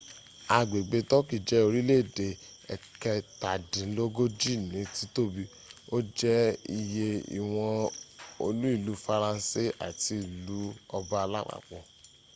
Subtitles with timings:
[0.57, 2.27] agbẹ̀gbẹ̀ turkey jẹ́ orílé-èdè
[2.73, 5.43] ẹ̀kẹtàdínlógójí ní tìtòbi
[5.95, 6.35] o jẹ
[6.79, 7.75] iyẹ ìwọ̀n
[8.45, 10.59] olú ílu faransé àti ílu
[10.97, 11.77] ọba lápapò